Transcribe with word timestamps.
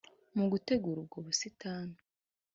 Mu 0.37 0.45
gutegura 0.51 0.97
ubwo 1.03 1.17
busitani 1.25 1.97